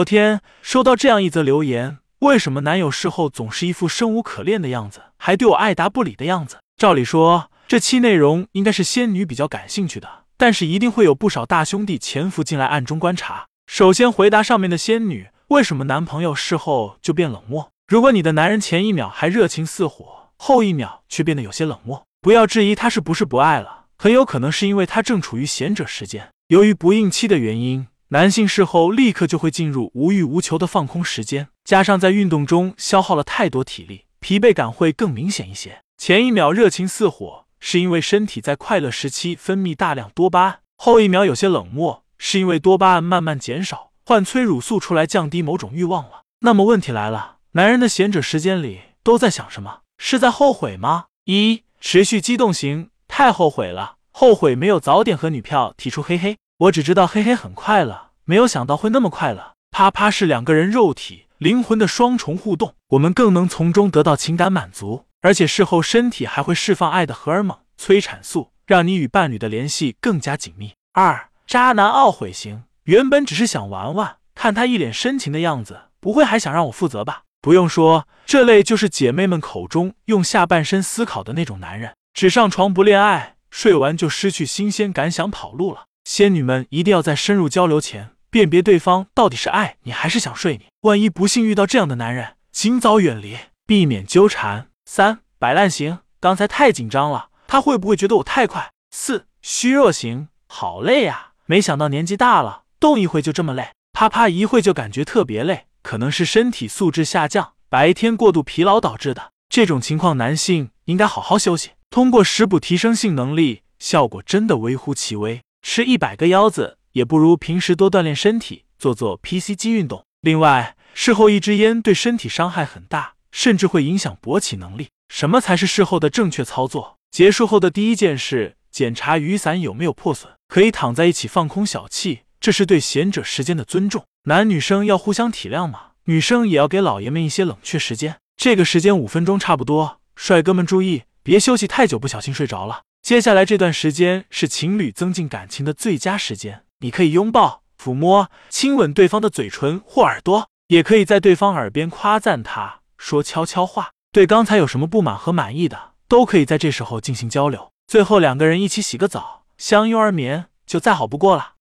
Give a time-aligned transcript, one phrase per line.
[0.00, 6.56] 昨天收到这样一则留言，为什么男友事后总是一副生无可恋的样子，还对我爱答不理的样子？
[6.78, 10.08] 照理说，这期内容应该是仙女比较感兴趣的，
[10.38, 13.44] 但是一定会有不少大兄弟潜伏进来暗中观察。
[13.66, 17.68] 首先回答上面的仙女，为什么男朋友事后就变冷漠？
[17.86, 26.30] 如果你的男人前一秒还热情似火，后一秒却变得有些冷漠，不要质疑他是不是不爱了，很有可能是因为他正处于贤者时间。
[26.48, 35.82] 由于不应期的原因，男性事后立刻就会进入无欲无求的放空时间，加上在运动中消耗了太多体力，疲惫感会更明显一些。
[35.96, 46.22] 前一秒热情似火，是因为身体在快乐时期分泌大量多巴胺；后一秒有些冷漠，是因为多巴胺慢慢减少，换催乳素出来降低某种欲望了。
[46.40, 47.36] 那么问题来了。
[47.52, 49.82] 男人的闲者时间里都在想什么？
[49.98, 51.04] 是在后悔吗？
[51.26, 56.36] 一持续激动型，太后悔了，后悔没有早点和女票提出嘿嘿。
[56.60, 59.54] 我只知道嘿嘿很快乐，没有想到会那么快乐。
[59.70, 70.72] 啪啪是两个人肉体灵魂的双重互动，我们更能从中得到情感满足，而且事后身体还会释放爱的荷尔蒙催产素，让你与伴侣的联系更加紧密。
[70.92, 77.22] 二渣男懊悔型，原本只是想玩玩，看他一脸深情的样子，不会还想让我负责吧？
[77.40, 85.84] 不用说，这类就是姐妹们口中用下半身思考的那种男人，只上床不恋爱，睡完就失去新鲜感，想跑路了。
[86.04, 90.66] 仙女们一定要在深入交流前辨别对方到底是爱你还是想睡你。
[90.82, 94.68] 万一不幸遇到这样的男人，尽早远离，避免纠缠。
[94.84, 98.70] 三摆烂型，刚才太紧张了，他会不会觉得我太快？
[98.90, 105.66] 四虚弱型，好累呀，没想到年纪大了，动一会就这么累，啪啪一会就感觉特别累。
[105.82, 109.32] 可能是身体素质下降，白天过度疲劳导致的。
[109.48, 115.40] 这种情况，男性应该好好休息，通过食补提升性能力，效果真的微乎其微。
[115.62, 120.04] 吃一百个腰子也不如平时多锻炼身体，做做 PC 机运动。
[120.20, 124.88] 另外，事后一支烟对身体伤害很大，甚至会影响勃起能力。
[125.08, 126.98] 什么才是事后的正确操作？
[127.10, 134.04] 结束后的第一件事，检查雨伞有没有破损，可以躺在一起放空小憩，这是对贤者时间的尊重。
[134.24, 138.16] 男女生要互相体谅嘛，女生也要给老爷们一些冷却时间。
[138.36, 142.82] 这个时间五分钟差不多，帅哥们注意，别休息太久，不小心睡着了。
[143.02, 153.90] 接下来这段时间是情侣增进感情的最佳时间，你可以拥抱、抚摸、亲吻对方的嘴唇或耳朵，也可以在对方耳边夸赞他，说悄悄话。
[154.12, 157.72] 对刚才有什么不满和满意的，都可以在这时候进行交流。
[157.86, 161.54] 最后两个人一起洗个澡，相拥而眠，就再好不过了。